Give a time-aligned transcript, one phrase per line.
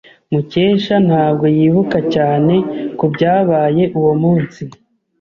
[0.31, 2.55] Mukesha ntabwo yibuka cyane
[2.99, 4.61] kubyabaye uwo munsi.